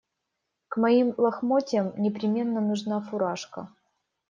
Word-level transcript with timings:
К 0.67 0.77
моим 0.77 1.13
лохмотьям 1.23 1.93
непременно 1.95 2.59
нужна 2.59 2.99
фуражка. 3.01 3.69